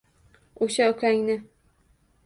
O‘sha 0.67 0.89
ukangni! 0.95 1.39